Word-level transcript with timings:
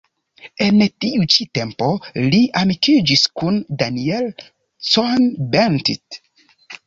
En 0.67 0.79
tiu 1.03 1.25
ĉi 1.33 1.45
tempo 1.57 1.89
li 2.35 2.39
amikiĝis 2.63 3.25
kun 3.41 3.59
Daniel 3.83 4.27
Cohn-Bendit. 4.93 6.19